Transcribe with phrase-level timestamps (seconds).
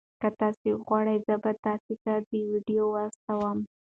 [0.21, 3.57] که تاسي وغواړئ زه به تاسي ته دا ویډیو واستوم.